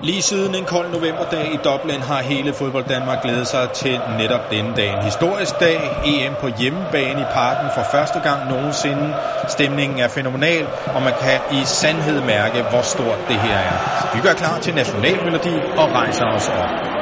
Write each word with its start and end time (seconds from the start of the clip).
Lige 0.00 0.22
siden 0.22 0.54
en 0.54 0.64
kold 0.66 0.90
novemberdag 0.90 1.52
i 1.52 1.56
Dublin 1.56 2.02
har 2.02 2.22
hele 2.22 2.54
fodbold 2.54 2.84
Danmark 2.84 3.22
glædet 3.22 3.48
sig 3.48 3.70
til 3.70 4.02
netop 4.06 4.50
denne 4.50 4.74
dag. 4.74 4.92
En 4.92 5.02
historisk 5.02 5.60
dag, 5.60 6.00
EM 6.04 6.36
på 6.36 6.48
hjemmebane 6.48 7.20
i 7.20 7.24
parken 7.24 7.70
for 7.70 7.82
første 7.82 8.20
gang 8.20 8.46
nogensinde. 8.46 9.20
Stemningen 9.46 9.98
er 9.98 10.08
fænomenal, 10.08 10.68
og 10.94 11.02
man 11.02 11.14
kan 11.14 11.40
i 11.50 11.64
sandhed 11.64 12.20
mærke, 12.20 12.62
hvor 12.62 12.82
stort 12.82 13.18
det 13.28 13.40
her 13.40 13.58
er. 13.58 13.78
Vi 14.12 14.20
gør 14.20 14.34
klar 14.34 14.58
til 14.58 14.74
nationalmelodi 14.74 15.62
og 15.76 15.92
rejser 15.94 16.24
os 16.24 16.48
op. 16.48 16.97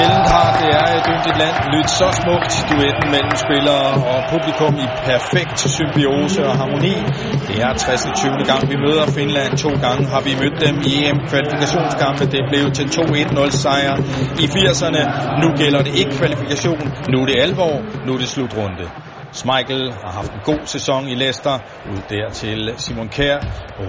Sjældent 0.00 0.28
har 0.36 0.50
det 0.60 0.70
er 0.82 0.88
et 0.98 1.06
yndigt 1.12 1.38
land 1.42 1.56
lyt 1.74 1.90
så 2.00 2.08
smukt 2.20 2.52
duetten 2.70 3.06
mellem 3.14 3.34
spillere 3.44 3.88
og 4.12 4.18
publikum 4.32 4.74
i 4.84 4.86
perfekt 5.10 5.58
symbiose 5.76 6.40
og 6.50 6.54
harmoni. 6.60 6.96
Det 7.48 7.56
er 7.66 7.72
60. 7.72 8.06
20. 8.16 8.50
gang 8.50 8.62
vi 8.70 8.76
møder 8.84 9.06
Finland. 9.18 9.50
To 9.64 9.70
gange 9.86 10.04
har 10.12 10.22
vi 10.28 10.32
mødt 10.42 10.56
dem 10.66 10.74
i 10.90 10.92
EM-kvalifikationskampe. 11.04 12.24
Det 12.34 12.42
blev 12.50 12.64
til 12.78 12.86
2-1-0 12.96 13.50
sejr 13.64 13.94
i 14.42 14.44
80'erne. 14.54 15.02
Nu 15.42 15.48
gælder 15.60 15.82
det 15.86 15.94
ikke 16.00 16.12
kvalifikation. 16.20 16.82
Nu 17.12 17.16
er 17.22 17.26
det 17.30 17.36
alvor. 17.46 17.74
Nu 18.06 18.10
er 18.14 18.18
det 18.22 18.28
slutrunde. 18.28 18.84
Schmeichel 19.32 19.92
har 20.04 20.12
haft 20.12 20.32
en 20.32 20.40
god 20.44 20.66
sæson 20.66 21.08
i 21.08 21.14
Leicester. 21.14 21.58
Ud 21.92 22.02
der 22.08 22.30
til 22.30 22.74
Simon 22.76 23.08
Kjær. 23.08 23.38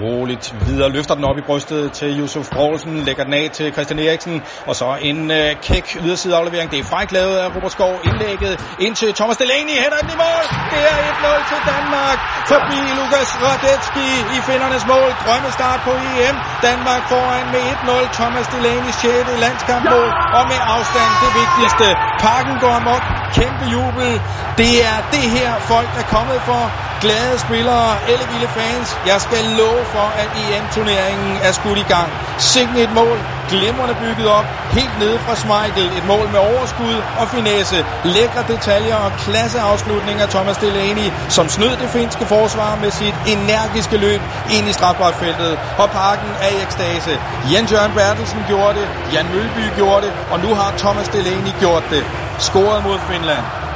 Roligt 0.04 0.56
videre. 0.68 0.90
Løfter 0.90 1.16
den 1.16 1.24
op 1.24 1.38
i 1.38 1.42
brystet 1.48 1.92
til 1.92 2.20
Yusuf 2.20 2.50
Poulsen. 2.50 2.98
Lægger 3.08 3.24
den 3.24 3.34
af 3.34 3.50
til 3.54 3.74
Christian 3.74 4.00
Eriksen. 4.00 4.44
Og 4.70 4.76
så 4.76 4.98
en 5.02 5.32
øh, 5.32 5.56
kæk 5.68 5.86
yderside 6.06 6.36
aflevering. 6.36 6.72
Det 6.72 6.80
er 6.80 6.84
fræk 6.84 7.12
lavet 7.12 7.36
af 7.44 7.56
Robert 7.56 7.72
Skov. 7.72 7.94
Indlægget 8.04 8.54
ind 8.80 8.96
til 8.96 9.14
Thomas 9.14 9.38
Delaney. 9.38 9.76
Hætter 9.84 10.02
den 10.02 10.10
i 10.16 10.18
mål. 10.26 10.46
Det 10.72 10.82
er 10.92 10.98
1-0 11.12 11.50
til 11.52 11.60
Danmark. 11.74 12.18
Forbi 12.52 12.80
Lukas 13.00 13.32
Radetzky 13.44 14.10
i 14.38 14.40
findernes 14.50 14.86
mål. 14.94 15.10
Drømmestart 15.24 15.80
på 15.88 15.92
EM. 16.08 16.36
Danmark 16.70 17.02
foran 17.12 17.46
med 17.54 17.62
1-0. 17.62 18.14
Thomas 18.20 18.48
Delaney 18.54 18.92
6. 18.92 19.42
landskampmål. 19.44 20.10
Og 20.38 20.44
med 20.52 20.60
afstand 20.76 21.12
det 21.24 21.32
vigtigste. 21.42 21.88
Parken 22.26 22.56
går 22.64 22.74
amok. 22.82 23.21
Kæmpe 23.34 23.66
jubel. 23.66 24.22
Det 24.58 24.86
er 24.86 25.02
det 25.12 25.20
her 25.30 25.60
folk 25.60 25.90
er 25.96 26.04
kommet 26.04 26.42
for. 26.46 26.74
Glade 27.00 27.40
spillere, 27.40 28.10
ellevilde 28.10 28.48
fans. 28.48 29.00
Jeg 29.06 29.22
skal 29.22 29.46
love 29.46 29.86
for, 29.92 30.08
at 30.18 30.30
EM-turneringen 30.34 31.38
er 31.42 31.52
skudt 31.52 31.78
i 31.80 31.84
gang. 31.84 32.14
Sikken 32.38 32.78
et 32.78 32.90
mål, 32.92 33.26
glimrende 33.48 33.96
bygget 33.96 34.28
op, 34.28 34.46
helt 34.72 34.98
nede 34.98 35.20
fra 35.20 35.36
Schmeichel. 35.36 35.98
Et 35.98 36.04
mål 36.04 36.30
med 36.30 36.40
overskud 36.40 37.04
og 37.16 37.30
finesse. 37.30 37.86
Lækre 38.04 38.44
detaljer 38.44 38.96
og 38.96 39.14
klasseafslutning 39.16 40.22
af 40.22 40.30
Thomas 40.30 40.58
Delaney, 40.58 41.12
som 41.30 41.50
snød 41.50 41.78
det 41.78 41.90
finske 41.90 42.26
forsvar 42.26 42.76
med 42.76 42.92
sit 42.92 43.16
energiske 43.26 43.98
løb 43.98 44.22
ind 44.46 44.68
i 44.68 44.74
strafboldfeltet. 44.74 45.60
Og 45.78 45.92
parken 45.92 46.36
er 46.40 46.48
i 46.48 46.62
ekstase. 46.62 47.20
Jens 47.44 47.72
Jørgen 47.72 47.94
Bertelsen 47.94 48.44
gjorde 48.48 48.80
det, 48.80 48.90
Jan 49.12 49.30
Mølby 49.32 49.76
gjorde 49.76 50.06
det, 50.06 50.14
og 50.30 50.40
nu 50.40 50.54
har 50.56 50.74
Thomas 50.78 51.10
Delaney 51.10 51.52
gjort 51.60 51.84
det 51.90 52.06
scorede 52.42 52.82
mod 52.82 53.00
Finland. 53.00 53.71